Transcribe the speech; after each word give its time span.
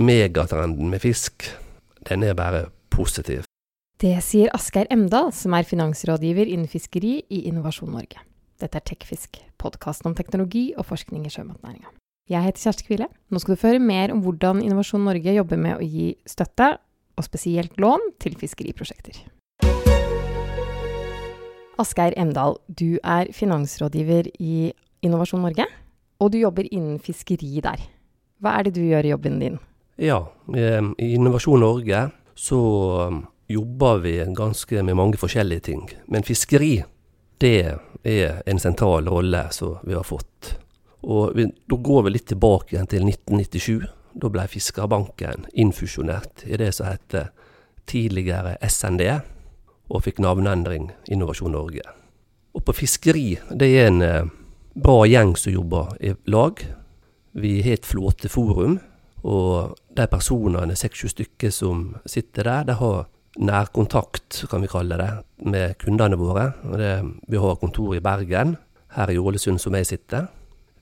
megatrenden 0.00 0.88
med 0.90 1.02
fisk, 1.02 1.44
den 2.08 2.22
er 2.24 2.34
bare 2.34 2.68
positiv. 2.90 3.44
Det 4.00 4.16
sier 4.24 4.48
Asgeir 4.56 4.88
Emdal, 4.88 5.28
som 5.36 5.52
er 5.52 5.66
finansrådgiver 5.68 6.48
innen 6.48 6.68
fiskeri 6.68 7.18
i 7.28 7.42
Innovasjon 7.50 7.92
Norge. 7.92 8.22
Dette 8.60 8.80
er 8.80 8.84
Tekfisk, 8.88 9.42
podkasten 9.60 10.08
om 10.08 10.16
teknologi 10.16 10.70
og 10.78 10.88
forskning 10.88 11.26
i 11.28 11.32
sjømatnæringa. 11.32 11.92
Jeg 12.30 12.46
heter 12.46 12.64
Kjersti 12.64 12.86
Kvile. 12.86 13.10
Nå 13.28 13.42
skal 13.42 13.56
du 13.56 13.60
få 13.60 13.74
høre 13.74 13.84
mer 13.84 14.12
om 14.14 14.24
hvordan 14.24 14.64
Innovasjon 14.64 15.04
Norge 15.04 15.36
jobber 15.36 15.60
med 15.60 15.76
å 15.76 15.84
gi 15.84 16.14
støtte, 16.28 16.72
og 17.20 17.26
spesielt 17.26 17.76
lån, 17.76 18.12
til 18.22 18.40
fiskeriprosjekter. 18.40 19.20
Asgeir 21.80 22.16
Emdal, 22.16 22.56
du 22.68 22.96
er 23.04 23.32
finansrådgiver 23.36 24.32
i 24.40 24.70
Innovasjon 25.04 25.44
Norge, 25.44 25.68
og 26.20 26.32
du 26.32 26.40
jobber 26.40 26.68
innen 26.70 27.00
fiskeri 27.04 27.60
der. 27.64 27.82
Hva 28.40 28.56
er 28.56 28.68
det 28.68 28.78
du 28.78 28.86
gjør 28.86 29.04
i 29.04 29.12
jobben 29.12 29.42
din? 29.42 29.60
Ja, 30.00 30.32
i 30.98 31.14
Innovasjon 31.14 31.60
Norge 31.60 32.06
så 32.34 32.60
jobber 33.50 33.98
vi 33.98 34.14
ganske 34.36 34.82
med 34.82 34.96
mange 34.96 35.18
forskjellige 35.20 35.60
ting. 35.60 35.82
Men 36.08 36.24
fiskeri, 36.24 36.78
det 37.38 37.76
er 38.08 38.40
en 38.48 38.62
sentral 38.62 39.10
rolle 39.12 39.42
som 39.52 39.76
vi 39.84 39.92
har 39.92 40.06
fått. 40.08 40.54
Og 41.04 41.36
vi, 41.36 41.44
da 41.68 41.76
går 41.76 42.06
vi 42.06 42.14
litt 42.14 42.30
tilbake 42.32 42.74
igjen 42.74 42.88
til 42.88 43.04
1997. 43.04 43.84
Da 44.24 44.32
ble 44.32 44.48
Fiskerbanken 44.48 45.44
infusjonert 45.52 46.46
i 46.48 46.56
det 46.56 46.72
som 46.78 46.88
heter 46.88 47.28
tidligere 47.84 48.56
SND, 48.64 49.04
og 49.92 50.04
fikk 50.08 50.24
navneendring 50.24 50.88
Innovasjon 51.12 51.52
Norge. 51.52 51.84
Og 52.56 52.64
på 52.64 52.80
fiskeri, 52.80 53.34
det 53.52 53.68
er 53.76 53.90
en 53.90 54.02
eh, 54.06 54.28
bra 54.80 55.02
gjeng 55.04 55.36
som 55.36 55.52
jobber 55.52 55.92
i 56.00 56.16
lag. 56.30 56.64
Vi 57.36 57.58
har 57.66 57.76
et 57.76 57.86
flåteforum, 57.86 58.80
og 59.22 59.76
de 59.96 60.06
personene, 60.10 60.76
seks-sju 60.76 61.10
stykker 61.12 61.52
som 61.54 61.90
sitter 62.08 62.48
der, 62.48 62.68
de 62.70 62.76
har 62.80 63.08
nærkontakt, 63.40 64.44
kan 64.50 64.62
vi 64.62 64.70
kalle 64.70 64.98
det, 64.98 65.10
med 65.46 65.76
kundene 65.80 66.18
våre. 66.18 66.50
Det, 66.76 66.94
vi 67.28 67.40
har 67.40 67.60
kontor 67.60 67.94
i 67.96 68.02
Bergen, 68.04 68.56
her 68.96 69.12
i 69.12 69.18
Ålesund 69.18 69.60
som 69.62 69.76
jeg 69.78 69.86
sitter. 69.86 70.26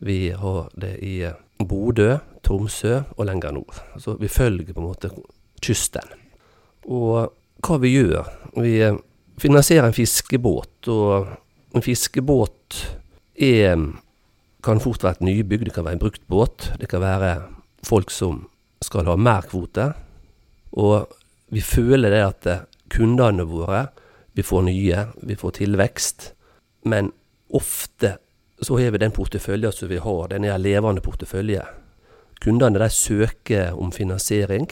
Vi 0.00 0.31
har 0.31 0.70
det 0.78 0.94
i 1.05 1.20
Bodø, 1.59 2.16
Tromsø 2.44 3.00
og 3.16 3.27
lenger 3.27 3.53
nord. 3.53 3.83
Så 3.98 4.16
vi 4.20 4.31
følger 4.31 4.72
på 4.72 4.81
en 4.81 4.89
måte 4.89 5.11
kysten. 5.61 6.14
Og 6.89 7.34
hva 7.66 7.78
vi 7.83 7.92
gjør? 7.97 8.31
Vi 8.56 8.78
finansierer 9.39 9.91
en 9.91 9.97
fiskebåt, 9.97 10.89
og 10.89 11.28
en 11.75 11.84
fiskebåt 11.84 12.78
er, 13.34 13.77
kan 14.64 14.81
fort 14.83 15.05
være 15.05 15.19
et 15.19 15.27
nybygg, 15.27 15.66
det 15.66 15.75
kan 15.75 15.84
være 15.84 15.98
en 15.98 16.03
brukt 16.03 16.25
båt. 16.31 16.72
Det 16.81 16.89
kan 16.91 17.03
være 17.03 17.34
folk 17.86 18.10
som 18.10 18.46
skal 18.84 19.08
ha 19.10 19.16
mer 19.16 19.46
kvote. 19.48 19.92
Og 20.78 21.08
vi 21.52 21.60
føler 21.64 22.12
det 22.12 22.24
at 22.24 22.46
eh, 22.46 22.66
kundene 22.92 23.46
våre 23.48 23.88
Vi 24.38 24.42
får 24.42 24.62
nye, 24.62 25.06
vi 25.26 25.34
får 25.34 25.50
tilvekst. 25.56 26.32
Men 26.86 27.10
ofte 27.50 28.18
så 28.62 28.78
har 28.78 28.90
vi 28.90 28.98
den 28.98 29.10
porteføljen 29.10 29.72
som 29.72 29.88
vi 29.88 29.98
har, 29.98 30.28
den 30.28 30.44
er 30.44 30.58
levende 30.62 31.02
portefølje. 31.02 31.64
Kundene 32.38 32.78
de 32.78 32.88
søker 32.90 33.74
om 33.74 33.90
finansiering, 33.92 34.68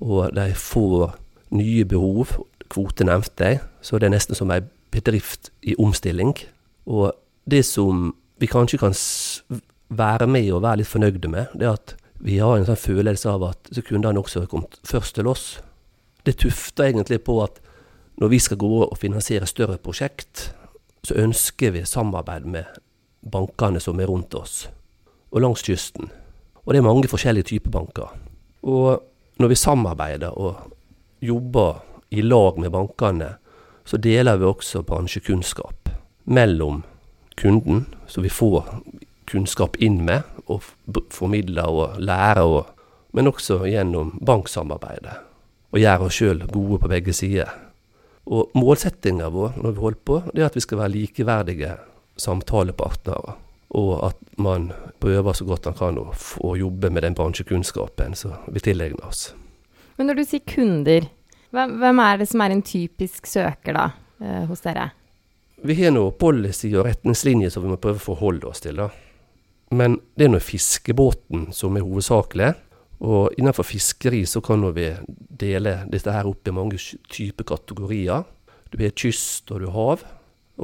og 0.00 0.34
de 0.34 0.54
får 0.54 1.14
nye 1.54 1.84
behov. 1.84 2.34
Kvote 2.68 3.06
nevnte 3.06 3.44
jeg, 3.44 3.60
så 3.80 3.98
det 3.98 4.08
er 4.08 4.16
nesten 4.16 4.34
som 4.34 4.50
en 4.50 4.66
bedrift 4.90 5.52
i 5.62 5.76
omstilling. 5.78 6.34
Og 6.86 7.12
det 7.46 7.64
som 7.64 8.14
vi 8.42 8.50
kanskje 8.50 8.78
kan 8.78 8.94
være 9.88 10.26
med 10.26 10.50
og 10.52 10.62
være 10.62 10.82
litt 10.82 10.90
fornøyde 10.90 11.30
med, 11.30 11.54
det 11.54 11.68
er 11.68 11.78
at 11.78 11.94
vi 12.24 12.40
har 12.40 12.56
en 12.56 12.66
sånn 12.66 12.80
følelse 12.80 13.30
av 13.30 13.44
at 13.50 13.70
kundene 13.84 14.20
også 14.20 14.44
har 14.44 14.50
kommet 14.50 14.78
først 14.88 15.18
til 15.18 15.28
oss 15.28 15.46
det 16.24 16.38
tufter 16.40 16.88
egentlig 16.88 17.20
på 17.24 17.38
at 17.44 17.60
når 18.20 18.30
vi 18.32 18.38
skal 18.40 18.60
gå 18.60 18.84
og 18.86 18.98
finansiere 18.98 19.46
større 19.46 19.78
prosjekt, 19.82 20.50
så 21.04 21.16
ønsker 21.20 21.74
vi 21.74 21.84
samarbeid 21.84 22.46
med 22.48 22.78
bankene 23.20 23.80
som 23.82 24.00
er 24.00 24.08
rundt 24.08 24.34
oss, 24.38 24.68
og 25.32 25.42
langs 25.44 25.64
kysten. 25.66 26.08
Og 26.64 26.72
det 26.72 26.80
er 26.80 26.86
mange 26.86 27.10
forskjellige 27.10 27.50
typer 27.52 27.74
banker. 27.74 28.14
Og 28.62 29.02
når 29.40 29.50
vi 29.50 29.58
samarbeider 29.58 30.38
og 30.38 30.70
jobber 31.20 31.82
i 32.14 32.22
lag 32.22 32.60
med 32.60 32.72
bankene, 32.72 33.34
så 33.84 34.00
deler 34.00 34.38
vi 34.40 34.48
også 34.48 34.84
bransjekunnskap 34.86 35.90
mellom 36.24 36.84
kunden, 37.36 37.84
så 38.06 38.22
vi 38.24 38.32
får 38.32 38.70
kunnskap 39.30 39.76
inn 39.82 40.02
med, 40.04 40.22
og 40.46 40.64
formidler 41.14 41.68
og 41.70 42.00
lærer, 42.00 42.42
og, 42.44 42.66
men 43.12 43.30
også 43.30 43.62
gjennom 43.68 44.18
banksamarbeidet 44.24 45.20
og 45.74 45.82
gjøre 45.82 46.06
oss 46.06 46.18
sjøl 46.20 46.44
gode 46.46 46.78
på 46.78 46.90
begge 46.90 47.12
sider. 47.16 47.50
Og 48.30 48.52
målsettinga 48.56 49.26
vår 49.34 49.58
når 49.58 49.74
vi 49.74 49.82
holder 49.82 50.04
på, 50.06 50.20
det 50.30 50.44
er 50.44 50.46
at 50.46 50.56
vi 50.56 50.62
skal 50.62 50.80
være 50.80 50.94
likeverdige 50.94 51.72
samtalepartnere. 52.20 53.34
Og 53.74 53.90
at 54.06 54.20
man 54.38 54.68
prøver 55.02 55.34
så 55.34 55.46
godt 55.48 55.66
man 55.66 55.78
kan 55.80 55.98
å 55.98 56.12
få 56.14 56.54
jobbe 56.60 56.92
med 56.94 57.02
den 57.02 57.16
bransjekunnskapen 57.18 58.14
som 58.14 58.36
vi 58.54 58.62
tilegner 58.62 59.08
oss. 59.08 59.32
Men 59.98 60.08
når 60.08 60.20
du 60.20 60.24
sier 60.28 60.46
kunder, 60.46 61.08
hvem 61.50 62.02
er 62.02 62.20
det 62.22 62.28
som 62.30 62.42
er 62.44 62.54
en 62.54 62.62
typisk 62.62 63.26
søker 63.26 63.74
da, 63.74 63.88
eh, 64.22 64.44
hos 64.46 64.62
dere? 64.62 64.92
Vi 65.64 65.74
har 65.80 65.90
nå 65.90 66.06
policy 66.20 66.70
og 66.74 66.86
retningslinjer 66.86 67.50
som 67.50 67.64
vi 67.64 67.72
må 67.72 67.80
prøve 67.82 67.98
å 67.98 68.08
forholde 68.12 68.46
oss 68.46 68.62
til. 68.62 68.78
da. 68.78 68.90
Men 69.74 69.98
det 70.14 70.28
er 70.28 70.34
nå 70.34 70.40
fiskebåten 70.42 71.48
som 71.56 71.76
er 71.76 71.86
hovedsakelig. 71.86 72.52
Og 73.04 73.34
innenfor 73.38 73.66
fiskeri 73.66 74.22
så 74.28 74.40
kan 74.44 74.62
vi 74.76 74.92
dele 75.10 75.80
dette 75.90 76.12
her 76.14 76.28
opp 76.30 76.48
i 76.48 76.54
mange 76.54 76.78
typer 77.10 77.46
kategorier. 77.48 78.22
Du 78.70 78.78
har 78.80 78.94
kyst 78.96 79.50
og 79.50 79.64
du 79.64 79.66
har 79.68 79.74
hav. 79.78 80.04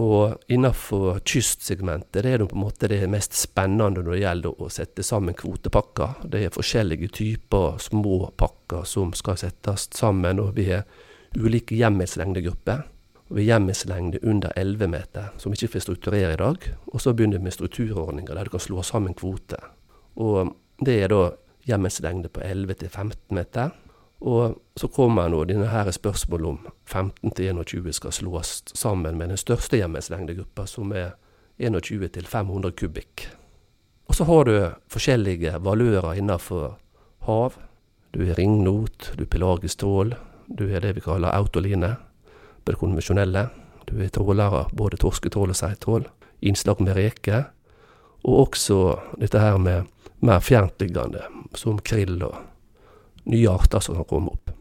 Og 0.01 0.37
innenfor 0.47 1.19
kystsegmentet 1.27 2.23
det 2.23 2.31
er 2.31 2.39
det 2.39 2.47
på 2.53 2.55
en 2.55 2.63
måte 2.63 2.89
det 2.91 3.03
mest 3.11 3.35
spennende 3.35 3.99
når 3.99 4.13
det 4.13 4.21
gjelder 4.23 4.63
å 4.63 4.69
sette 4.71 5.03
sammen 5.07 5.35
kvotepakker. 5.35 6.23
Det 6.31 6.45
er 6.47 6.55
forskjellige 6.55 7.11
typer 7.19 7.81
små 7.83 8.31
pakker 8.39 8.87
som 8.87 9.11
skal 9.19 9.41
settes 9.41 9.89
sammen. 9.97 10.39
Og 10.39 10.55
vi 10.59 10.69
har 10.71 10.87
ulike 11.35 11.75
hjemmelslengdegrupper. 11.79 12.87
Har 13.31 13.39
hjemmelslengde 13.39 14.19
under 14.27 14.53
11 14.57 14.89
meter, 14.91 15.29
som 15.39 15.53
ikke 15.55 15.69
får 15.77 15.85
strukturere 15.85 16.33
i 16.35 16.41
dag. 16.41 16.65
Og 16.93 17.01
så 17.01 17.13
begynner 17.15 17.39
vi 17.39 17.45
med 17.47 17.55
strukturordninger 17.55 18.35
der 18.35 18.45
du 18.45 18.51
kan 18.51 18.61
slå 18.61 18.83
sammen 18.83 19.15
kvoter. 19.15 19.71
Og 20.17 20.57
det 20.85 20.97
er 21.05 21.13
da 21.13 21.31
hjemmeslengde 21.69 22.29
på 22.29 22.43
11 22.43 22.75
til 22.81 22.89
15 22.89 23.35
meter. 23.35 23.71
Og 24.21 24.59
så 24.77 24.89
kommer 24.93 25.31
nå 25.33 25.45
denne 25.49 25.71
her 25.71 25.89
spørsmålet 25.95 26.49
om 26.49 26.59
15 26.85 27.31
til 27.31 27.55
21 27.55 27.93
skal 27.97 28.13
slås 28.13 28.63
sammen 28.75 29.17
med 29.17 29.33
den 29.33 29.41
største 29.41 29.79
hjemmeslengdegruppa, 29.81 30.67
som 30.67 30.93
er 30.93 31.15
21 31.59 32.09
til 32.09 32.27
500 32.27 32.75
kubikk. 32.77 33.29
Og 34.11 34.15
så 34.19 34.27
har 34.27 34.45
du 34.45 34.55
forskjellige 34.91 35.55
valører 35.63 36.19
innenfor 36.19 36.77
hav. 37.29 37.57
Du 38.11 38.25
er 38.27 38.35
ringnot, 38.35 39.13
du 39.17 39.23
er 39.23 39.31
pelagisk 39.31 39.79
trål, 39.79 40.17
du 40.51 40.67
er 40.67 40.83
det 40.83 40.97
vi 40.97 41.05
kaller 41.05 41.31
autoline, 41.31 41.95
det 42.75 42.81
konvensjonelle. 42.81 43.49
Du 43.89 43.97
er 44.03 44.13
trålere, 44.15 44.67
både 44.77 45.01
torsketrål 45.01 45.55
og 45.55 45.59
seitrål. 45.59 46.07
Innslag 46.47 46.81
med 46.81 46.97
reke. 46.97 47.45
Og 48.25 48.47
også 48.47 48.79
dette 49.21 49.41
her 49.41 49.59
med 49.59 49.89
mer 50.21 50.41
fjerntliggende, 50.45 51.23
som 51.57 51.81
krill 51.81 52.21
og 52.27 52.37
nye 53.31 53.49
arter 53.51 53.81
som 53.85 53.97
kan 53.97 54.09
komme 54.09 54.35
opp. 54.35 54.53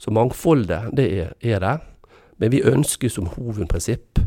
Så 0.00 0.12
mangfoldet, 0.14 0.92
det 0.96 1.06
er, 1.18 1.32
er 1.42 1.60
der. 1.60 1.80
Men 2.40 2.54
vi 2.54 2.62
ønsker 2.64 3.12
som 3.12 3.28
hovedprinsipp 3.34 4.22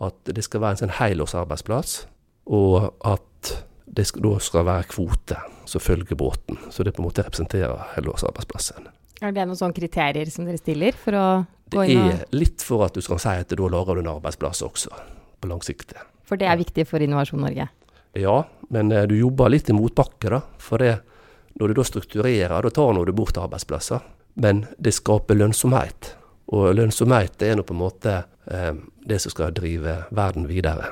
at 0.00 0.30
det 0.32 0.44
skal 0.46 0.62
være 0.62 0.78
en 0.78 0.82
sånn 0.84 0.96
helårsarbeidsplass, 0.96 2.04
og 2.48 2.88
at 3.04 3.50
det 3.90 4.06
skal, 4.08 4.24
da 4.24 4.38
skal 4.40 4.64
være 4.64 4.88
kvote 4.88 5.36
som 5.68 5.82
følger 5.82 6.16
båten. 6.16 6.56
Så 6.72 6.86
det 6.86 6.94
på 6.96 7.02
en 7.02 7.10
måte 7.10 7.26
representerer 7.26 7.90
helårsarbeidsplassen. 7.96 8.88
Er 9.20 9.34
det 9.36 9.44
noen 9.44 9.58
sånne 9.58 9.76
kriterier 9.76 10.30
som 10.32 10.46
dere 10.48 10.60
stiller 10.60 10.96
for 10.96 11.18
å 11.18 11.26
Det 11.70 11.86
er 11.94 12.24
litt 12.34 12.64
for 12.66 12.86
at 12.86 12.96
du 12.96 13.04
skal 13.04 13.20
si 13.22 13.34
at 13.42 13.52
da 13.54 13.68
lager 13.70 13.98
du 13.98 14.02
en 14.02 14.14
arbeidsplass 14.16 14.62
også, 14.66 14.90
på 15.40 15.50
lang 15.50 15.62
sikt. 15.62 15.94
For 16.26 16.40
det 16.40 16.48
er 16.50 16.58
viktig 16.58 16.86
for 16.88 17.02
Innovasjon 17.02 17.42
Norge? 17.42 17.68
Ja, 18.18 18.36
men 18.74 18.92
eh, 18.92 19.06
du 19.06 19.16
jobber 19.18 19.50
litt 19.50 19.70
i 19.70 19.76
motbakke, 19.76 20.30
da. 20.30 20.40
For 20.58 20.82
det, 20.82 20.96
når 21.60 21.70
du 21.70 21.78
da 21.80 21.84
strukturerer, 21.86 22.56
da 22.62 22.70
tar 22.74 23.04
du 23.06 23.12
bort 23.14 23.38
arbeidsplasser. 23.38 24.02
Men 24.40 24.64
det 24.78 24.94
skaper 24.94 25.38
lønnsomhet. 25.38 26.14
Og 26.54 26.72
lønnsomhet 26.74 27.42
er 27.46 27.58
nå 27.58 27.64
på 27.66 27.74
en 27.74 27.82
måte 27.82 28.16
eh, 28.50 28.74
det 29.06 29.20
som 29.22 29.34
skal 29.34 29.54
drive 29.54 30.04
verden 30.10 30.48
videre. 30.50 30.90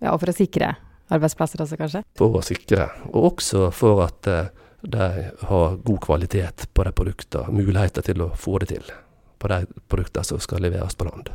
Ja, 0.00 0.12
Og 0.12 0.20
for 0.22 0.30
å 0.30 0.36
sikre 0.36 0.74
arbeidsplasser 1.10 1.62
også, 1.62 1.78
kanskje? 1.78 2.02
For 2.18 2.38
å 2.38 2.44
sikre, 2.44 2.90
og 3.12 3.32
også 3.32 3.70
for 3.74 4.02
at 4.06 4.30
eh, 4.30 4.52
de 4.86 5.08
har 5.48 5.80
god 5.82 6.00
kvalitet 6.02 6.68
på 6.74 6.86
de 6.86 6.94
produktene. 6.94 7.50
Muligheter 7.54 8.06
til 8.06 8.22
å 8.26 8.30
få 8.38 8.58
det 8.62 8.74
til 8.74 8.94
på 9.38 9.50
de 9.52 9.66
produktene 9.90 10.24
som 10.24 10.40
skal 10.42 10.64
leveres 10.64 10.96
på 10.98 11.08
land. 11.08 11.30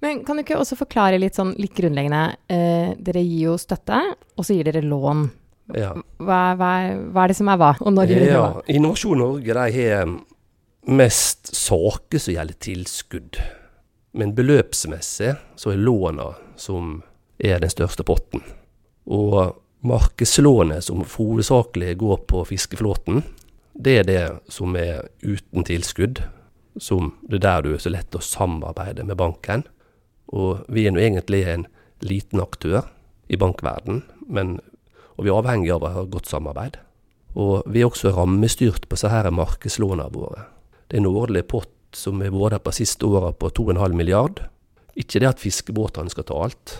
Men 0.00 0.22
kan 0.24 0.38
du 0.38 0.44
ikke 0.44 0.56
også 0.56 0.78
forklare 0.80 1.20
litt 1.20 1.36
sånn 1.36 1.52
litt 1.60 1.74
grunnleggende? 1.76 2.22
Eh, 2.48 2.96
dere 2.96 3.22
gir 3.24 3.50
jo 3.50 3.58
støtte, 3.60 4.00
og 4.36 4.46
så 4.46 4.56
gir 4.56 4.70
dere 4.70 4.80
lån. 4.86 5.26
Ja. 5.76 5.92
Hva, 6.18 6.40
hva, 6.58 6.70
hva 7.12 7.24
er 7.24 7.32
det 7.32 7.38
som 7.38 7.50
er 7.52 7.60
hva, 7.60 7.74
og 7.78 7.92
når 7.94 8.14
gjør 8.14 8.24
det 8.24 8.30
ja, 8.32 8.44
hva? 8.46 8.62
Innovasjon 8.72 9.20
Norge 9.20 9.56
de 9.60 9.74
har 9.76 10.14
mest 10.90 11.52
saker 11.54 12.22
som 12.22 12.34
gjelder 12.34 12.60
tilskudd. 12.64 13.40
Men 14.16 14.32
beløpsmessig 14.34 15.34
så 15.60 15.74
er 15.74 15.84
låna 15.84 16.32
som 16.58 17.02
er 17.38 17.60
den 17.62 17.72
største 17.72 18.04
potten. 18.06 18.42
Og 19.06 19.60
markedslånet 19.86 20.84
som 20.88 21.04
hovedsakelig 21.04 21.94
går 22.00 22.24
på 22.28 22.42
fiskeflåten, 22.48 23.22
det 23.80 23.94
er 24.00 24.08
det 24.08 24.24
som 24.52 24.74
er 24.76 25.06
uten 25.22 25.64
tilskudd. 25.64 26.24
Som 26.78 27.14
det 27.26 27.40
er 27.40 27.46
der 27.46 27.64
du 27.66 27.72
er 27.74 27.82
så 27.82 27.92
lett 27.92 28.14
å 28.14 28.22
samarbeide 28.22 29.04
med 29.08 29.18
banken. 29.18 29.64
Og 30.30 30.62
vi 30.70 30.86
er 30.86 30.94
nå 30.94 31.02
egentlig 31.02 31.42
en 31.48 31.66
liten 32.06 32.40
aktør 32.42 32.84
i 33.30 33.38
bankverden, 33.38 34.04
men, 34.30 34.58
og 35.16 35.26
vi 35.26 35.30
er 35.30 35.38
avhengig 35.38 35.72
av 35.74 35.84
å 35.84 35.92
ha 35.94 36.06
godt 36.10 36.30
samarbeid. 36.30 36.78
Og 37.38 37.66
vi 37.70 37.82
er 37.82 37.90
også 37.90 38.14
rammestyrt 38.14 38.88
på 38.88 38.96
disse 38.96 39.10
her 39.10 39.28
markedslånene 39.34 40.10
våre. 40.14 40.46
Det 40.88 40.98
er 40.98 41.04
en 41.04 41.12
årlig 41.12 41.44
pott 41.50 41.70
som 41.94 42.22
har 42.22 42.34
vært 42.34 42.64
på 42.66 42.74
siste 42.74 43.06
åra 43.06 43.32
på 43.34 43.50
2,5 43.54 43.94
milliard. 43.94 44.40
Ikke 44.98 45.22
det 45.22 45.30
at 45.30 45.42
fiskebåtene 45.42 46.10
skal 46.10 46.26
ta 46.26 46.38
alt. 46.46 46.76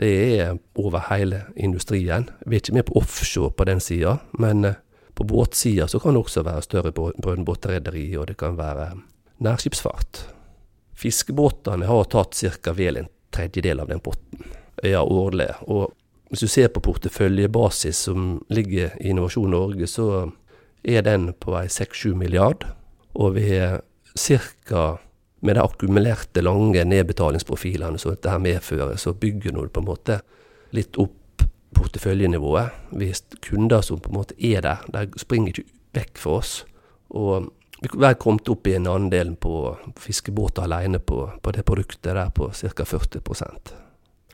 Det 0.00 0.12
er 0.40 0.56
over 0.80 1.04
hele 1.10 1.44
industrien. 1.56 2.28
Vi 2.46 2.56
er 2.56 2.62
ikke 2.62 2.74
med 2.74 2.88
på 2.88 2.96
offshore 3.00 3.52
på 3.52 3.66
den 3.68 3.80
sida, 3.80 4.16
men 4.40 4.64
eh, 4.64 4.80
på 5.14 5.26
båtsida 5.28 5.86
så 5.88 6.00
kan 6.00 6.16
det 6.16 6.24
også 6.24 6.42
være 6.46 6.64
større 6.64 6.92
brø- 6.96 7.14
brønnbåtrederi, 7.22 8.06
og 8.16 8.30
det 8.30 8.38
kan 8.40 8.56
være 8.58 8.88
nærskipsfart. 9.42 10.26
Fiskebåtene 10.98 11.88
har 11.88 12.04
tatt 12.10 12.38
ca. 12.38 12.74
vel 12.76 13.00
en 13.00 13.10
tredjedel 13.34 13.80
av 13.82 13.90
den 13.90 14.00
potten 14.00 14.44
ja, 14.82 15.02
årlig. 15.02 15.48
Og 15.66 15.92
hvis 16.32 16.44
du 16.44 16.48
ser 16.48 16.70
på 16.72 16.82
porteføljebasis 16.84 18.04
som 18.08 18.36
ligger 18.52 18.94
i 19.00 19.10
Innovasjon 19.12 19.50
Norge, 19.52 19.86
så 19.86 20.30
er 20.82 21.04
den 21.06 21.32
på 21.38 21.52
vei 21.54 21.66
6-7 21.70 22.14
milliard. 22.18 22.66
Og 23.14 23.36
vi 23.36 23.48
er 23.58 23.80
ca. 24.16 24.98
med 25.40 25.56
de 25.58 25.64
akkumulerte 25.64 26.42
lange 26.42 26.84
nedbetalingsprofilene 26.86 27.98
som 27.98 28.14
dette 28.14 28.30
her 28.30 28.38
medfører, 28.38 28.96
så 28.96 29.12
bygger 29.12 29.52
nå 29.52 29.66
på 29.68 29.82
en 29.82 29.88
måte 29.88 30.20
litt 30.72 30.96
opp 30.96 31.44
porteføljenivået. 31.74 32.94
Hvis 32.96 33.24
kunder 33.42 33.82
som 33.82 34.00
på 34.00 34.12
en 34.12 34.20
måte 34.20 34.38
er 34.38 34.62
der. 34.64 34.84
De 34.92 35.20
springer 35.20 35.52
ikke 35.52 35.68
vekk 35.98 36.20
fra 36.20 36.38
oss. 36.38 36.52
Og 37.10 37.50
vi 37.82 38.04
har 38.04 38.14
kommet 38.14 38.48
opp 38.48 38.66
i 38.66 38.74
en 38.74 38.86
andel 38.86 39.34
på 39.36 39.76
fiskebåter 39.98 40.62
alene 40.62 40.98
på, 40.98 41.24
på 41.42 41.54
det 41.54 41.64
produktet 41.66 42.14
der 42.14 42.30
på 42.34 42.50
ca. 42.54 42.84
40 42.84 43.20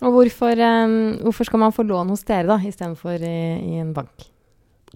Og 0.01 0.13
hvorfor, 0.13 0.61
um, 0.61 1.19
hvorfor 1.23 1.45
skal 1.45 1.59
man 1.59 1.73
få 1.73 1.83
lån 1.83 2.13
hos 2.13 2.25
dere, 2.25 2.47
da, 2.47 2.59
istedenfor 2.61 3.23
i, 3.25 3.41
i 3.73 3.79
en 3.81 3.95
bank? 3.95 4.29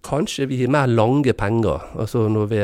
Kanskje 0.03 0.47
vi 0.47 0.61
har 0.63 0.71
mer 0.71 0.87
lange 0.87 1.33
penger. 1.33 1.81
Altså 1.97 2.29
når 2.29 2.47
vi 2.47 2.63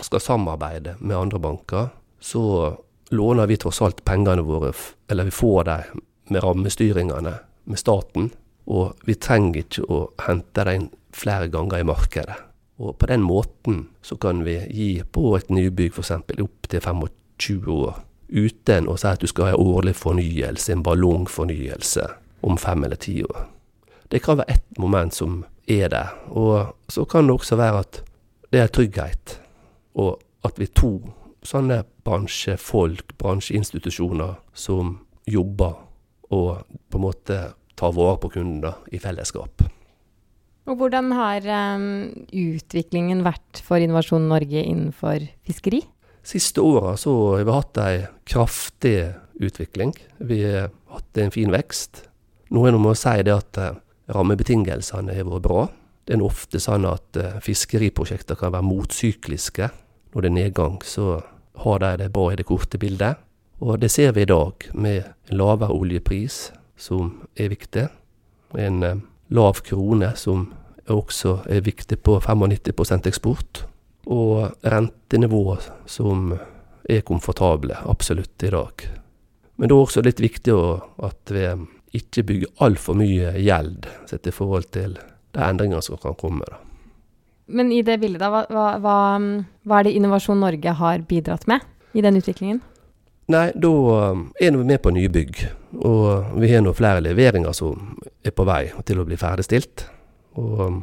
skal 0.00 0.20
samarbeide 0.20 0.96
med 1.00 1.16
andre 1.16 1.38
banker, 1.38 1.88
så 2.20 2.76
låner 3.10 3.46
vi 3.46 3.56
tross 3.56 3.82
alt 3.82 4.04
pengene 4.04 4.42
våre, 4.42 4.72
eller 5.10 5.24
vi 5.24 5.34
får 5.34 5.64
dem 5.64 6.02
med 6.28 6.42
rammestyringene 6.42 7.34
med 7.64 7.78
staten. 7.78 8.30
Og 8.66 9.06
vi 9.06 9.14
trenger 9.14 9.62
ikke 9.62 9.86
å 9.86 10.00
hente 10.26 10.64
dem 10.66 10.88
flere 11.14 11.48
ganger 11.52 11.80
i 11.80 11.86
markedet. 11.86 12.45
Og 12.78 12.98
på 12.98 13.08
den 13.08 13.22
måten 13.24 13.86
så 14.02 14.16
kan 14.20 14.44
vi 14.44 14.58
gi 14.70 14.90
på 15.12 15.32
et 15.36 15.50
nybygg 15.50 15.96
f.eks. 15.96 16.12
opp 16.12 16.68
til 16.68 16.80
25 16.80 17.72
år, 17.72 18.00
uten 18.28 18.88
å 18.88 18.96
si 19.00 19.08
at 19.08 19.22
du 19.22 19.30
skal 19.30 19.48
ha 19.48 19.56
en 19.56 19.74
årlig 19.76 19.94
fornyelse, 19.96 20.72
en 20.72 20.84
ballongfornyelse, 20.84 22.08
om 22.44 22.58
fem 22.60 22.84
eller 22.84 23.00
ti 23.00 23.22
år. 23.24 23.46
Det 24.12 24.20
kan 24.22 24.38
være 24.38 24.58
ett 24.58 24.78
moment 24.78 25.14
som 25.14 25.44
er 25.66 25.88
der. 25.90 26.12
Og 26.28 26.76
så 26.88 27.04
kan 27.04 27.26
det 27.26 27.34
også 27.34 27.56
være 27.56 27.80
at 27.82 28.02
det 28.52 28.60
er 28.60 28.70
trygghet, 28.70 29.38
og 29.94 30.20
at 30.44 30.60
vi 30.60 30.68
er 30.68 30.76
to 30.76 30.92
sånne 31.46 31.80
bransjefolk, 32.06 33.16
bransjeinstitusjoner, 33.18 34.36
som 34.54 34.98
jobber 35.26 35.74
og 36.34 36.66
på 36.90 36.98
en 36.98 37.06
måte 37.06 37.40
tar 37.76 37.94
vare 37.94 38.20
på 38.22 38.30
kundene 38.36 38.74
i 38.94 39.00
fellesskap. 39.02 39.66
Og 40.66 40.80
hvordan 40.80 41.12
har 41.14 41.46
um, 41.78 42.08
utviklingen 42.34 43.22
vært 43.26 43.60
for 43.62 43.78
Innovasjon 43.82 44.26
Norge 44.26 44.64
innenfor 44.64 45.22
fiskeri? 45.46 45.84
Siste 46.26 46.58
åra 46.58 46.96
har 46.98 47.44
vi 47.46 47.54
hatt 47.54 47.78
ei 47.78 47.98
kraftig 48.26 48.98
utvikling. 49.38 49.94
Vi 50.18 50.40
har 50.42 50.72
hatt 50.90 51.20
en 51.22 51.30
fin 51.30 51.52
vekst. 51.54 52.02
Noen 52.50 52.78
må 52.82 52.96
si 52.98 53.14
det 53.26 53.34
at 53.34 53.58
eh, 53.62 53.76
rammebetingelsene 54.10 55.14
har 55.14 55.28
vært 55.28 55.44
bra. 55.46 55.62
Det 56.06 56.16
er 56.16 56.24
ofte 56.26 56.58
sånn 56.62 56.86
at 56.88 57.18
eh, 57.18 57.38
fiskeriprosjekter 57.42 58.38
kan 58.38 58.54
være 58.54 58.66
motsykliske. 58.66 59.70
Når 60.14 60.24
det 60.24 60.30
er 60.30 60.36
nedgang, 60.40 60.80
så 60.82 61.20
har 61.62 61.82
de 61.82 61.92
det 62.02 62.12
bra 62.14 62.32
i 62.32 62.38
det 62.38 62.46
korte 62.48 62.78
bildet. 62.82 63.22
Og 63.62 63.78
det 63.80 63.90
ser 63.94 64.12
vi 64.16 64.26
i 64.26 64.30
dag, 64.30 64.66
med 64.74 65.06
lavere 65.30 65.74
oljepris, 65.74 66.50
som 66.76 67.20
er 67.38 67.54
viktig. 67.54 67.86
En 68.58 68.82
eh, 68.82 69.04
lav 69.28 69.62
krone, 69.66 70.12
som 70.16 70.50
også 70.86 71.40
er 71.50 71.64
viktig 71.66 71.98
på 72.06 72.18
95% 72.22 73.08
eksport. 73.10 73.64
Og 74.06 74.52
rentenivå 74.62 75.56
som 75.90 76.30
er 76.86 77.02
komfortable, 77.06 77.74
absolutt, 77.90 78.42
i 78.42 78.52
dag. 78.54 78.86
Men 79.56 79.68
det 79.68 79.74
er 79.74 79.82
også 79.82 80.04
litt 80.04 80.20
viktig 80.22 80.54
at 81.08 81.32
vi 81.34 81.48
ikke 81.96 82.22
bygger 82.28 82.62
altfor 82.62 82.98
mye 82.98 83.32
gjeld 83.40 83.88
sett 84.06 84.28
i 84.28 84.34
forhold 84.34 84.68
til 84.76 84.94
de 85.34 85.42
endringene 85.42 85.82
som 85.82 85.98
kan 86.00 86.14
komme. 86.18 86.46
Da. 86.46 86.60
Men 87.46 87.72
i 87.72 87.82
det 87.86 87.98
bildet, 88.02 88.20
da, 88.20 88.30
hva, 88.30 88.66
hva, 88.82 88.96
hva 89.66 89.80
er 89.80 89.86
det 89.86 89.94
Innovasjon 89.96 90.40
Norge 90.42 90.76
har 90.80 91.04
bidratt 91.08 91.46
med 91.50 91.64
i 91.96 92.04
den 92.04 92.18
utviklingen? 92.18 92.60
Nei, 93.26 93.50
da 93.58 93.68
um, 94.12 94.28
er 94.38 94.52
vi 94.54 94.64
med 94.64 94.78
på 94.82 94.92
nybygg. 94.94 95.40
Og 95.82 96.36
vi 96.38 96.52
har 96.52 96.62
nå 96.62 96.70
flere 96.78 97.02
leveringer 97.02 97.56
som 97.56 97.96
er 98.22 98.34
på 98.34 98.46
vei 98.46 98.68
til 98.86 99.02
å 99.02 99.06
bli 99.08 99.18
ferdigstilt. 99.18 99.88
Og 100.38 100.60
um, 100.62 100.76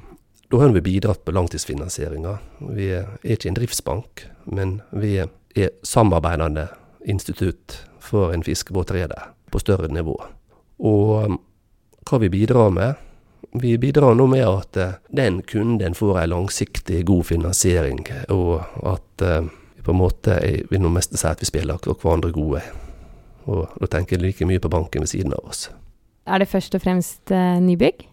da 0.51 0.59
har 0.59 0.73
vi 0.75 0.83
bidratt 0.83 1.23
på 1.23 1.33
langtidsfinansieringa. 1.33 2.35
Vi 2.75 2.89
er 2.97 3.15
ikke 3.23 3.49
en 3.49 3.57
driftsbank, 3.57 4.25
men 4.51 4.81
vi 4.91 5.15
er 5.23 5.71
samarbeidende 5.87 6.67
institutt 7.07 7.79
for 8.03 8.35
en 8.35 8.43
fiskebåtreder 8.43 9.31
på 9.53 9.63
større 9.63 9.87
nivå. 9.87 10.17
Og 10.83 11.15
um, 11.23 11.39
hva 12.03 12.19
vi 12.19 12.33
bidrar 12.33 12.75
med? 12.75 12.99
Vi 13.55 13.77
bidrar 13.79 14.17
nå 14.19 14.25
med 14.27 14.43
at 14.43 14.77
eh, 14.81 14.95
den 15.13 15.43
kunden 15.45 15.93
får 15.95 16.23
en 16.23 16.31
langsiktig, 16.31 17.03
god 17.05 17.27
finansiering, 17.29 17.99
og 18.33 18.63
at 18.89 19.23
på 19.83 19.93
en 19.93 19.99
måte 19.99 20.39
jeg 20.39 20.65
vil 20.71 20.81
nå 20.83 20.91
mest 20.93 21.15
si 21.17 21.27
at 21.27 21.41
vi 21.41 21.49
spiller 21.49 21.79
hverandre 21.83 22.31
gode. 22.35 22.63
Og 23.49 23.67
da 23.81 23.89
tenker 23.91 24.17
jeg 24.17 24.23
like 24.23 24.47
mye 24.47 24.63
på 24.63 24.71
banken 24.71 25.03
ved 25.03 25.11
siden 25.11 25.35
av 25.35 25.51
oss. 25.51 25.67
Er 26.23 26.39
det 26.39 26.47
først 26.47 26.75
og 26.77 26.83
fremst 26.85 27.31
eh, 27.35 27.59
nybygg? 27.59 28.05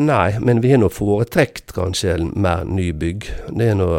Nei, 0.00 0.38
men 0.38 0.60
vi 0.62 0.74
har 0.74 0.80
nå 0.82 0.90
foretrekt 0.92 1.72
kanskje 1.74 2.18
mer 2.36 2.66
nybygg. 2.68 3.26
Det 3.56 3.70
er 3.72 3.78
nå 3.80 3.90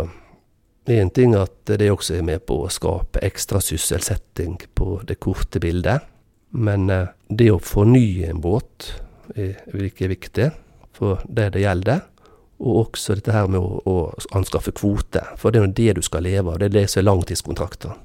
det 0.85 0.95
er 0.97 1.03
en 1.05 1.13
ting 1.13 1.35
at 1.37 1.69
det 1.69 1.91
også 1.93 2.15
er 2.17 2.25
med 2.25 2.41
på 2.49 2.63
å 2.63 2.71
skape 2.73 3.21
ekstra 3.21 3.59
sysselsetting 3.61 4.57
på 4.73 4.95
det 5.05 5.19
korte 5.21 5.61
bildet. 5.61 6.07
Men 6.51 6.89
eh, 6.89 7.11
det 7.29 7.51
å 7.53 7.61
fornye 7.61 8.31
en 8.31 8.41
båt 8.43 8.89
er 9.37 9.61
like 9.77 10.09
viktig 10.11 10.49
for 10.97 11.21
det 11.29 11.51
det 11.55 11.63
gjelder. 11.63 12.01
Og 12.61 12.83
også 12.83 13.17
dette 13.17 13.33
her 13.33 13.49
med 13.49 13.57
å, 13.61 13.81
å 13.89 14.37
anskaffe 14.37 14.73
kvote. 14.77 15.23
For 15.41 15.49
det 15.49 15.59
er 15.61 15.65
jo 15.65 15.75
det 15.79 15.97
du 15.97 16.05
skal 16.05 16.27
leve 16.27 16.53
av. 16.53 16.59
Det 16.61 16.69
er 16.69 16.75
det 16.75 16.87
som 16.91 17.01
er 17.01 17.07
langtidskontrakter. 17.09 17.95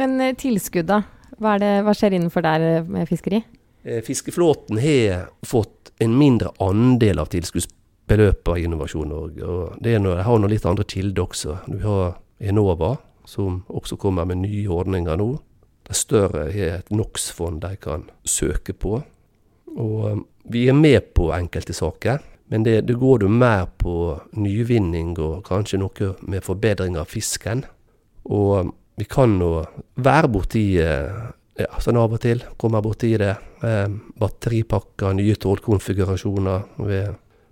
Men 0.00 0.16
eh, 0.24 0.34
tilskudd, 0.38 0.88
da? 0.88 1.02
Hva, 1.38 1.58
det, 1.60 1.72
hva 1.86 1.94
skjer 1.96 2.16
innenfor 2.16 2.44
der 2.46 2.64
eh, 2.66 2.86
med 2.88 3.08
fiskeri? 3.10 3.42
Eh, 3.84 4.00
Fiskeflåten 4.06 4.78
har 4.78 5.28
fått 5.46 5.92
en 5.98 6.14
mindre 6.18 6.54
andel 6.62 7.20
av 7.22 7.28
tilskuddsbeløpet 7.34 8.52
av 8.52 8.62
Innovasjon 8.62 9.12
Norge. 9.12 9.44
og 9.44 9.82
det 9.84 9.98
noe, 10.02 10.22
har 10.22 10.40
noen 10.40 10.52
litt 10.52 10.66
andre 10.66 10.86
kilder 10.88 11.26
også. 11.26 11.58
Du 11.66 11.78
har 11.84 12.18
Enova, 12.38 12.96
som 13.28 13.62
også 13.68 13.98
kommer 14.00 14.28
med 14.28 14.42
nye 14.44 14.66
ordninger 14.72 15.18
nå. 15.18 15.30
De 15.88 15.96
større 15.96 16.48
har 16.52 16.80
et 16.80 16.90
NOx-fond 16.92 17.60
de 17.64 17.76
kan 17.80 18.06
søke 18.24 18.72
på. 18.72 19.00
Og 19.78 20.24
vi 20.48 20.66
er 20.68 20.76
med 20.76 21.14
på 21.16 21.30
enkelte 21.34 21.74
saker, 21.76 22.20
men 22.48 22.64
det, 22.64 22.80
det 22.88 22.96
går 22.96 23.24
jo 23.26 23.28
mer 23.32 23.66
på 23.80 23.94
nyvinning 24.40 25.14
og 25.20 25.42
kanskje 25.48 25.80
noe 25.82 26.14
med 26.24 26.44
forbedring 26.46 26.96
av 26.96 27.10
fisken. 27.12 27.64
Og 28.24 28.72
vi 28.98 29.06
kan 29.08 29.36
nå 29.38 29.50
være 30.00 30.30
borti 30.32 30.64
eh, 30.80 31.28
ja, 31.58 31.70
sånn 31.82 31.98
av 32.00 32.14
og 32.16 32.22
til. 32.24 32.40
Kommer 32.60 32.84
borti 32.84 33.12
det. 33.20 33.34
Eh, 33.66 33.86
batteripakker, 34.20 35.16
nye 35.18 35.36
trådkonfigurasjoner. 35.40 36.64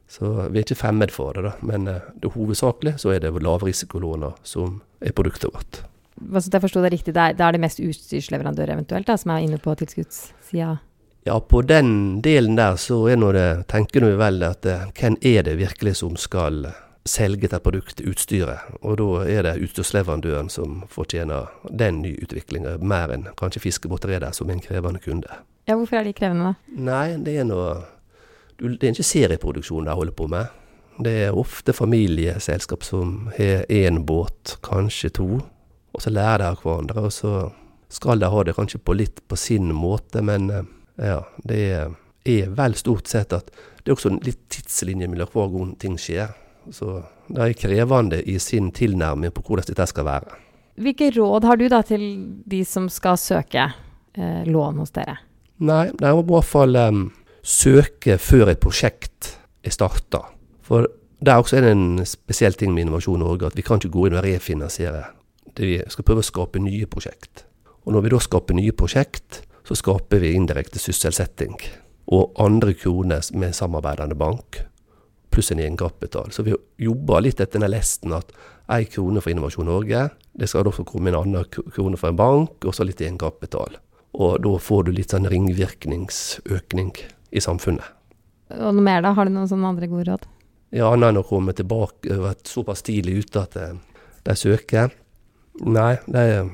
Så 0.08 0.32
vi 0.48 0.60
er 0.60 0.64
ikke 0.64 0.78
fremmed 0.78 1.12
for 1.14 1.36
det, 1.36 1.44
da. 1.48 1.52
Men 1.66 1.90
eh, 1.90 2.08
det 2.22 2.32
hovedsakelig 2.34 2.96
så 3.02 3.12
er 3.14 3.24
det 3.24 3.34
lavrisikolåner 3.36 4.38
som 4.46 4.80
er 5.04 5.14
produktet 5.16 5.52
vårt. 5.52 5.82
Hva 6.16 6.40
så 6.40 6.48
jeg 6.48 6.64
forsto 6.64 6.80
det 6.80 6.94
riktig, 6.94 7.12
det 7.12 7.28
er 7.36 7.52
det 7.52 7.60
mest 7.60 7.82
utstyrsleverandør 7.84 8.72
eventuelt 8.72 9.08
da, 9.10 9.18
som 9.20 9.34
er 9.34 9.44
inne 9.44 9.58
på 9.60 9.74
tilskuddssida? 9.76 10.78
Ja, 11.26 11.40
på 11.40 11.62
den 11.62 12.22
delen 12.22 12.54
der 12.56 12.76
så 12.78 13.00
er 13.10 13.16
nå 13.18 13.32
det, 13.34 13.64
tenker 13.66 14.04
vi 14.06 14.12
vel 14.14 14.44
at 14.46 14.66
eh, 14.70 14.84
hvem 14.94 15.16
er 15.26 15.42
det 15.42 15.56
virkelig 15.58 15.96
som 15.98 16.14
skal 16.14 16.68
selge 17.02 17.48
til 17.50 17.62
produkt, 17.64 17.98
utstyret? 17.98 18.68
Og 18.78 19.00
da 19.00 19.24
er 19.26 19.42
det 19.42 19.56
utstyrsleverandøren 19.66 20.46
som 20.54 20.84
fortjener 20.86 21.48
den 21.66 21.98
nyutviklinga, 22.04 22.76
mer 22.78 23.10
enn 23.16 23.26
kanskje 23.42 23.64
fiskebåtrederen 23.64 24.36
som 24.38 24.52
er 24.52 24.54
en 24.54 24.62
krevende 24.62 25.02
kunde. 25.02 25.40
Ja, 25.66 25.74
hvorfor 25.74 25.98
er 25.98 26.06
de 26.06 26.14
krevende, 26.14 26.52
da? 26.52 26.78
Nei, 26.92 27.18
det 27.26 27.34
er 27.40 27.50
noe 27.50 27.74
Det 28.62 28.86
er 28.86 28.94
ikke 28.94 29.10
serieproduksjon 29.10 29.90
de 29.90 29.98
holder 29.98 30.14
på 30.14 30.30
med. 30.30 30.54
Det 31.02 31.16
er 31.26 31.42
ofte 31.42 31.74
familieselskap 31.74 32.86
som 32.86 33.32
har 33.34 33.66
én 33.66 33.98
båt, 34.06 34.60
kanskje 34.62 35.10
to, 35.18 35.42
og 35.90 36.06
så 36.06 36.14
lærer 36.14 36.38
de 36.38 36.48
av 36.54 36.62
hverandre. 36.62 37.02
Og 37.10 37.12
så 37.12 37.50
skal 37.90 38.22
de 38.22 38.30
ha 38.30 38.46
det 38.46 38.54
kanskje 38.54 38.78
på 38.78 38.94
litt 38.94 39.20
på 39.26 39.36
sin 39.36 39.74
måte, 39.74 40.22
men 40.22 40.50
eh, 40.54 40.64
ja, 40.96 41.20
det 41.44 41.62
er 42.26 42.54
vel 42.56 42.74
stort 42.78 43.10
sett 43.10 43.34
at 43.36 43.50
det 43.52 43.92
er 43.92 43.94
også 43.94 44.10
en 44.10 44.22
litt 44.24 44.42
tidslinje 44.50 45.08
mellom 45.10 45.30
hver 45.30 45.52
gang 45.52 45.74
ting 45.82 45.98
skjer. 46.00 46.32
Så 46.74 46.98
det 47.30 47.42
er 47.42 47.58
krevende 47.58 48.18
i 48.26 48.38
sin 48.42 48.72
tilnærming 48.74 49.34
på 49.34 49.44
hvordan 49.46 49.68
dette 49.68 49.86
skal 49.86 50.08
være. 50.08 50.40
Hvilke 50.82 51.12
råd 51.14 51.46
har 51.46 51.60
du 51.60 51.68
da 51.72 51.80
til 51.86 52.02
de 52.44 52.64
som 52.68 52.88
skal 52.92 53.16
søke 53.20 53.62
eh, 53.62 54.42
lån 54.44 54.82
hos 54.82 54.92
dere? 54.96 55.20
Nei, 55.64 55.86
de 55.94 56.12
må 56.12 56.24
i 56.24 56.32
hvert 56.34 56.50
fall 56.50 56.76
um, 56.76 57.06
søke 57.40 58.18
før 58.20 58.52
et 58.52 58.60
prosjekt 58.60 59.36
er 59.64 59.72
starta. 59.72 60.26
For 60.66 60.84
det 61.22 61.32
er 61.32 61.40
også 61.40 61.62
en 61.62 62.02
spesiell 62.04 62.58
ting 62.58 62.74
med 62.74 62.84
Innovasjon 62.84 63.22
Norge, 63.22 63.48
at 63.48 63.56
vi 63.56 63.64
kan 63.64 63.80
ikke 63.80 63.94
gå 63.94 64.08
inn 64.08 64.18
og 64.18 64.26
refinansiere. 64.26 65.06
Vi 65.56 65.78
skal 65.88 66.04
prøve 66.04 66.20
å 66.20 66.26
skape 66.26 66.60
nye 66.60 66.90
prosjekt. 66.90 67.46
Og 67.86 67.94
når 67.94 68.04
vi 68.04 68.12
da 68.12 68.20
skaper 68.20 68.58
nye 68.58 68.74
prosjekt, 68.76 69.45
så 69.66 69.74
skaper 69.74 70.22
vi 70.22 70.32
indirekte 70.38 70.78
sysselsetting. 70.78 71.56
Og 72.06 72.36
andre 72.38 72.74
kroner 72.78 73.24
med 73.34 73.54
samarbeidende 73.54 74.14
bank, 74.14 74.60
pluss 75.34 75.50
en 75.52 75.58
egenkapital. 75.58 76.30
Så 76.32 76.44
vi 76.46 76.54
jobber 76.78 77.24
litt 77.24 77.40
etter 77.42 77.60
den 77.60 77.72
lesten 77.74 78.14
at 78.14 78.30
én 78.70 78.86
krone 78.90 79.22
for 79.22 79.32
Innovasjon 79.34 79.66
Norge, 79.66 80.08
det 80.38 80.48
skal 80.50 80.68
også 80.68 80.86
komme 80.86 81.10
en 81.10 81.18
annen 81.18 81.50
krone 81.50 81.98
for 81.98 82.12
en 82.12 82.18
bank, 82.18 82.62
og 82.64 82.74
så 82.74 82.86
litt 82.86 83.02
egenkapital. 83.02 83.78
Og 84.16 84.38
da 84.44 84.54
får 84.62 84.86
du 84.86 84.94
litt 84.94 85.12
sånn 85.12 85.28
ringvirkningsøkning 85.28 86.94
i 87.30 87.42
samfunnet. 87.42 87.90
Og 88.54 88.70
noe 88.70 88.84
mer, 88.86 89.02
da? 89.02 89.12
Har 89.16 89.26
du 89.26 89.34
noen 89.34 89.50
sånne 89.50 89.74
andre 89.74 89.90
gode 89.90 90.06
råd? 90.08 90.28
Ja, 90.74 90.92
annet 90.92 91.10
enn 91.10 91.20
å 91.20 91.26
komme 91.26 91.54
tilbake 91.56 92.14
og 92.14 92.24
vært 92.28 92.50
såpass 92.50 92.84
tidlig 92.86 93.24
ute 93.24 93.42
at 93.42 93.58
de, 93.58 93.66
eh, 94.24 94.34
søker. 94.34 94.94
Nei, 95.66 95.96
de, 96.06 96.50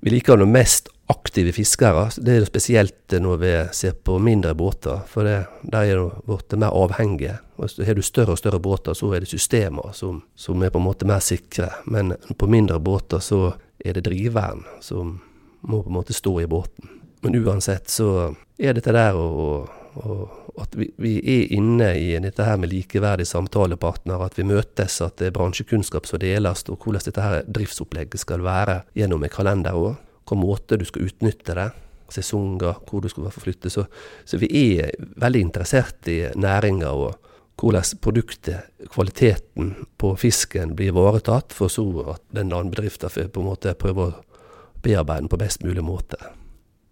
vi 0.00 0.10
liker 0.10 0.36
noe 0.36 0.48
mest 0.48 0.88
aktive 1.10 1.52
fiskere. 1.52 2.06
Det 2.16 2.36
er 2.36 2.46
spesielt 2.46 3.14
når 3.18 3.40
vi 3.42 3.52
ser 3.74 3.96
på 4.06 4.18
mindre 4.22 4.54
båter, 4.54 5.02
for 5.10 5.26
det, 5.26 5.40
der 5.62 5.90
er 5.90 6.04
blitt 6.26 6.54
mer 6.58 6.76
avhengige. 6.76 7.38
Og 7.58 7.82
har 7.86 7.98
du 7.98 8.02
større 8.02 8.36
og 8.36 8.40
større 8.40 8.60
båter, 8.62 8.94
så 8.94 9.10
er 9.14 9.24
det 9.24 9.32
systemer 9.32 9.92
som, 9.96 10.22
som, 10.38 10.62
er 10.62 10.70
på 10.70 10.80
en 10.80 10.86
måte 10.86 11.08
mer 11.08 11.20
sikre. 11.24 11.72
Men 11.84 12.14
på 12.38 12.48
mindre 12.48 12.78
båter 12.80 13.20
så 13.24 13.56
er 13.84 13.96
det 13.96 14.06
driveren 14.06 14.64
som 14.80 15.18
må 15.60 15.82
på 15.82 15.90
en 15.90 15.98
måte 15.98 16.16
stå 16.16 16.38
i 16.40 16.48
båten. 16.48 16.88
Men 17.20 17.36
uansett 17.36 17.90
så 17.92 18.32
er 18.56 18.76
dette 18.76 18.94
der 18.96 19.16
å, 19.18 19.66
at 20.60 20.76
vi, 20.76 20.88
vi, 20.96 21.16
er 21.20 21.50
inne 21.56 21.90
i 21.98 22.12
dette 22.22 22.44
her 22.46 22.56
med 22.60 22.72
likeverdige 22.72 23.28
samtalepartnere, 23.28 24.30
at 24.30 24.38
vi 24.38 24.46
møtes, 24.48 25.00
at 25.04 25.18
det 25.20 25.30
er 25.30 25.36
bransjekunnskap 25.36 26.08
som 26.08 26.22
deles, 26.22 26.64
og 26.68 26.80
hvordan 26.80 27.04
dette 27.04 27.24
her 27.24 27.42
driftsopplegget 27.48 28.24
skal 28.24 28.44
være 28.46 28.80
gjennom 28.96 29.26
et 29.26 29.34
kalenderår. 29.34 29.98
Hva 30.28 30.36
måte 30.38 30.78
du 30.78 30.84
skal 30.86 31.08
utnytte 31.08 31.56
det, 31.56 31.70
sesonger, 32.10 32.80
hvor 32.86 33.02
du 33.02 33.08
skal 33.08 33.30
forflytte. 33.30 33.70
Så, 33.70 33.86
så 34.24 34.38
vi 34.40 34.50
er 34.74 34.94
veldig 34.98 35.42
interessert 35.46 36.08
i 36.10 36.22
næringa 36.34 36.90
og 36.90 37.14
hvordan 37.60 38.00
produktet, 38.00 38.70
kvaliteten 38.88 39.74
på 40.00 40.14
fisken, 40.16 40.74
blir 40.76 40.94
ivaretatt, 40.94 41.52
for 41.52 41.68
så 41.68 41.84
at 42.14 42.22
den 42.32 42.52
landbedriften 42.54 43.12
får 43.12 43.28
på 43.34 43.42
en 43.42 43.50
måte 43.50 43.76
prøve 43.76 44.06
å 44.06 44.14
bearbeide 44.80 45.26
den 45.26 45.32
på 45.32 45.40
best 45.40 45.64
mulig 45.66 45.84
måte. 45.84 46.16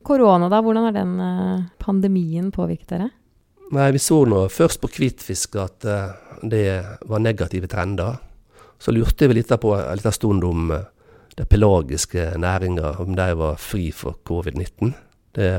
Korona, 0.05 0.51
da, 0.53 0.61
hvordan 0.65 0.89
har 0.89 0.95
den 0.97 1.15
eh, 1.21 1.65
pandemien 1.81 2.53
påvirket 2.53 2.93
dere? 2.93 3.09
Nei, 3.73 3.91
Vi 3.93 4.01
så 4.01 4.23
nå 4.29 4.47
først 4.53 4.81
på 4.81 4.89
hvitfisk 4.93 5.59
at 5.61 5.85
uh, 5.85 6.15
det 6.41 6.81
var 7.09 7.21
negative 7.21 7.69
trender. 7.69 8.17
Så 8.81 8.95
lurte 8.97 9.29
vi 9.29 9.37
litt 9.37 9.53
på 9.61 9.75
en 9.77 9.99
liten 9.99 10.15
stund 10.15 10.45
om 10.49 10.71
uh, 10.73 10.87
de 11.39 11.45
pelagiske 11.45 12.33
næringa, 12.37 12.97
om 12.99 13.15
de 13.17 13.39
var 13.39 13.57
fri 13.57 13.91
for 13.95 14.19
covid-19. 14.31 14.93
Det 15.35 15.51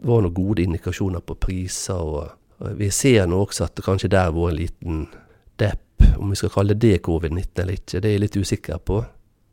var 0.00 0.22
noen 0.24 0.34
gode 0.34 0.64
indikasjoner 0.64 1.20
på 1.20 1.36
priser, 1.40 2.00
og, 2.00 2.30
vi 2.78 2.88
ser 2.90 3.26
nå 3.26 3.40
også 3.44 3.66
at 3.66 3.74
det 3.76 3.84
kanskje 3.84 4.08
der 4.08 4.30
var 4.32 4.52
en 4.52 4.56
liten 4.56 5.00
depp. 5.60 6.04
Om 6.16 6.30
vi 6.30 6.38
skal 6.38 6.52
kalle 6.54 6.76
det 6.78 7.02
covid-19 7.04 7.60
eller 7.60 7.76
ikke, 7.76 8.00
det 8.00 8.08
er 8.08 8.14
jeg 8.14 8.22
litt 8.22 8.36
usikker 8.36 8.78
på. 8.78 9.02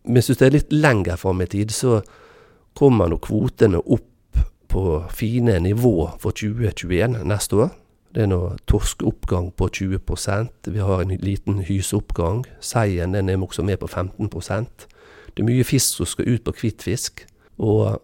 Men 0.05 0.21
hvis 0.21 0.37
det 0.37 0.47
er 0.47 0.55
litt 0.55 0.71
lenger 0.73 1.17
fram 1.19 1.41
i 1.41 1.49
tid, 1.49 1.73
så 1.73 1.99
kommer 2.77 3.09
nå 3.09 3.17
kvotene 3.21 3.81
opp 3.81 4.39
på 4.71 4.83
fine 5.11 5.57
nivå 5.59 5.95
for 6.21 6.31
2021 6.31 7.19
neste 7.27 7.59
år. 7.65 7.73
Det 8.15 8.23
er 8.23 8.31
nå 8.31 8.39
torskeoppgang 8.67 9.51
på 9.55 9.67
20% 9.67 10.71
Vi 10.71 10.79
har 10.79 11.01
en 11.01 11.13
liten 11.19 11.61
hyseoppgang. 11.67 12.45
Seien 12.59 13.13
den 13.15 13.29
er 13.29 13.43
også 13.43 13.63
med 13.63 13.79
på 13.79 13.87
15 13.87 14.29
Det 15.33 15.43
er 15.43 15.49
mye 15.49 15.67
fisk 15.67 16.01
som 16.01 16.09
skal 16.09 16.29
ut 16.29 16.43
på 16.47 16.55
hvitfisk. 16.61 17.25
Og 17.61 18.01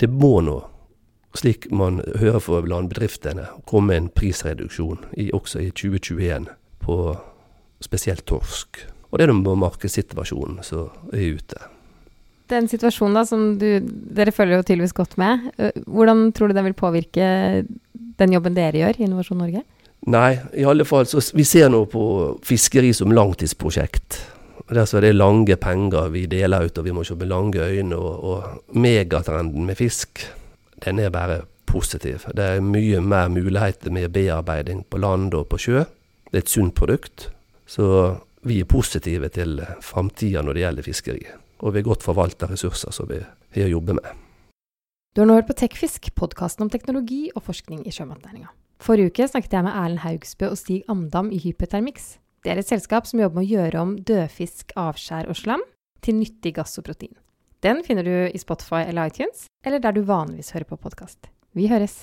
det 0.00 0.08
må 0.10 0.38
nå, 0.44 0.60
slik 1.38 1.68
man 1.70 2.00
hører 2.20 2.40
fra 2.42 2.62
landbedriftene, 2.66 3.48
komme 3.68 3.96
en 3.96 4.08
prisreduksjon 4.12 5.04
i, 5.16 5.30
også 5.32 5.62
i 5.62 5.70
2021 5.70 6.48
på 6.82 6.98
spesielt 7.82 8.26
torsk. 8.30 8.82
Og 9.10 9.20
det 9.20 9.28
er 9.28 9.34
nå 9.36 9.54
markedssituasjonen 9.60 10.62
som 10.64 10.90
er 11.12 11.36
ute 11.36 11.60
den 12.52 12.68
situasjonen 12.70 13.16
da, 13.16 13.24
som 13.28 13.44
du, 13.60 13.68
dere 14.16 14.34
følger 14.34 14.60
jo 14.60 14.66
tydeligvis 14.66 14.96
godt 14.96 15.16
med, 15.20 15.48
eh, 15.58 15.74
hvordan 15.86 16.30
tror 16.36 16.50
du 16.50 16.56
den 16.58 16.68
vil 16.68 16.78
påvirke 16.78 17.28
den 18.20 18.34
jobben 18.36 18.56
dere 18.56 18.82
gjør 18.82 18.98
i 18.98 19.06
Innovasjon 19.06 19.40
Norge? 19.42 19.64
Nei, 20.12 20.32
i 20.58 20.66
alle 20.66 20.84
fall 20.86 21.06
så 21.06 21.22
vi 21.36 21.44
ser 21.46 21.70
nå 21.70 21.84
på 21.90 22.04
fiskeri 22.46 22.90
som 22.96 23.12
langtidsprosjekt. 23.14 24.18
Det 24.72 25.04
er 25.04 25.12
lange 25.12 25.56
penger 25.56 26.08
vi 26.08 26.26
deler 26.26 26.64
ut, 26.64 26.78
og 26.78 26.84
vi 26.84 26.92
må 26.92 27.04
se 27.04 27.14
med 27.14 27.28
lange 27.28 27.60
øyne. 27.60 27.96
Og, 27.96 28.24
og 28.24 28.76
megatrenden 28.76 29.66
med 29.66 29.76
fisk, 29.76 30.24
den 30.84 30.98
er 30.98 31.10
bare 31.10 31.42
positiv. 31.66 32.24
Det 32.36 32.44
er 32.44 32.64
mye 32.64 33.00
mer 33.00 33.28
muligheter 33.28 33.90
med 33.90 34.12
bearbeiding 34.12 34.84
på 34.88 34.98
land 34.98 35.34
og 35.34 35.48
på 35.48 35.60
sjø. 35.60 35.84
Det 36.30 36.40
er 36.40 36.44
et 36.46 36.48
sunt 36.48 36.74
produkt. 36.74 37.30
Så 37.66 38.16
vi 38.42 38.60
er 38.60 38.68
positive 38.68 39.28
til 39.28 39.60
framtida 39.80 40.42
når 40.42 40.52
det 40.52 40.64
gjelder 40.64 40.82
fiskeri. 40.82 41.22
og 41.62 41.74
vi 41.74 41.78
har 41.78 41.84
godt 41.86 42.02
forvalta 42.02 42.48
ressurser 42.50 42.90
som 42.90 43.06
vi 43.06 43.20
har 43.62 43.70
å 43.70 43.80
med. 43.80 44.08
Du 45.14 45.20
har 45.20 45.28
nå 45.28 45.36
hørt 45.36 45.46
på 45.46 45.54
Tekfisk, 45.54 46.08
podkasten 46.14 46.64
om 46.64 46.70
teknologi 46.70 47.30
og 47.36 47.44
forskning 47.46 47.84
i 47.86 47.92
sjømatnæringa. 47.92 48.48
Forrige 48.82 49.12
uke 49.12 49.28
snakket 49.28 49.52
jeg 49.52 49.62
med 49.62 49.76
Erlend 49.78 50.02
Haugsbø 50.02 50.48
og 50.50 50.58
Stig 50.58 50.82
Amdam 50.90 51.30
i 51.30 51.38
Hypertermix. 51.38 52.16
Det 52.42 52.50
er 52.50 52.58
et 52.58 52.66
selskap 52.66 53.06
som 53.06 53.20
jobber 53.22 53.38
med 53.38 53.46
å 53.46 53.52
gjøre 53.54 53.82
om 53.84 53.92
dødfisk, 54.02 54.74
avskjær 54.74 55.30
og 55.30 55.38
slam 55.38 55.62
til 56.02 56.18
nyttig 56.18 56.56
gass 56.56 56.74
og 56.80 56.88
protein. 56.88 57.14
Den 57.62 57.84
finner 57.86 58.02
du 58.02 58.14
i 58.26 58.42
Spotify 58.42 58.82
eller 58.82 59.12
iTunes, 59.12 59.46
eller 59.62 59.78
der 59.78 59.94
du 59.94 60.02
vanligvis 60.08 60.50
hører 60.56 60.72
på 60.72 60.82
podkast. 60.82 61.30
Vi 61.54 61.70
høres! 61.70 62.00